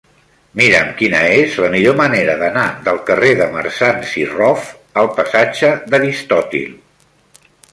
Mira'm 0.59 0.87
quina 1.01 1.19
és 1.41 1.57
la 1.63 1.69
millor 1.73 1.97
manera 1.99 2.37
d'anar 2.39 2.63
del 2.87 2.97
carrer 3.09 3.35
de 3.41 3.49
Marsans 3.57 4.15
i 4.23 4.27
Rof 4.33 4.67
al 5.03 5.11
passatge 5.21 5.71
d'Aristòtil. 5.93 6.77